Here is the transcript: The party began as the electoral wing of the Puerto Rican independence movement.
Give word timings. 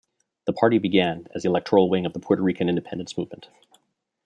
The 0.47 0.53
party 0.53 0.79
began 0.79 1.27
as 1.35 1.43
the 1.43 1.49
electoral 1.49 1.87
wing 1.87 2.07
of 2.07 2.13
the 2.13 2.19
Puerto 2.19 2.41
Rican 2.41 2.67
independence 2.69 3.15
movement. 3.19 3.49